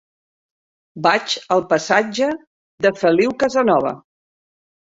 Vaig 1.07 1.35
al 1.57 1.61
passatge 1.73 2.31
de 2.87 2.93
Feliu 3.03 3.37
Casanova. 3.45 3.93